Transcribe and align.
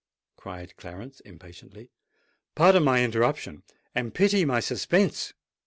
cried 0.35 0.75
Clarence 0.77 1.19
impatiently. 1.19 1.91
"Pardon 2.55 2.83
my 2.83 3.03
interruption—and 3.03 4.15
pity 4.15 4.45
my 4.45 4.59
suspense." 4.59 5.33